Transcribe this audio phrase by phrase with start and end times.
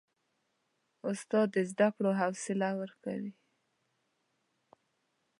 [1.09, 3.31] استاد د زده کړو حوصله ورکوي.